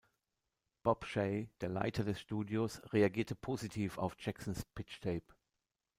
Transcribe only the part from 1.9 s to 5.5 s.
des Studios, reagierte positiv auf Jacksons Pitch-Tape.